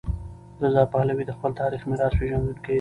رضا 0.63 0.83
پهلوي 0.93 1.23
د 1.27 1.31
خپل 1.37 1.51
تاریخي 1.61 1.85
میراث 1.89 2.13
پیژندونکی 2.19 2.59
دی. 2.63 2.69